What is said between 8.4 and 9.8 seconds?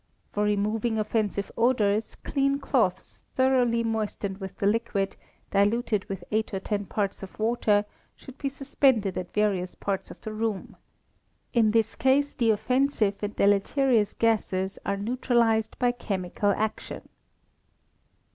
suspended at various